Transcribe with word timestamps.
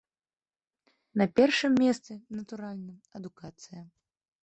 На 1.23 1.27
першым 1.41 1.77
месцы, 1.83 2.13
натуральна, 2.41 2.93
адукацыя. 3.21 3.81